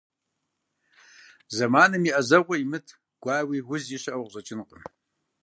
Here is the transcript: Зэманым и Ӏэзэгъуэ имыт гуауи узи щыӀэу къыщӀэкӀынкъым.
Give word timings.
Зэманым 1.55 2.03
и 2.09 2.11
Ӏэзэгъуэ 2.15 2.55
имыт 2.63 2.87
гуауи 3.21 3.59
узи 3.71 3.97
щыӀэу 4.01 4.23
къыщӀэкӀынкъым. 4.31 4.81